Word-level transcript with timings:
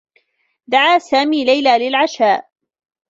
دعى 0.67 0.99
سامي 0.99 1.45
ليلى 1.45 1.89
للعشاء. 1.89 2.49